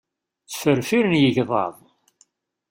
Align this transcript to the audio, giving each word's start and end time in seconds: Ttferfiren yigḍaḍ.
Ttferfiren 0.49 1.15
yigḍaḍ. 1.21 1.75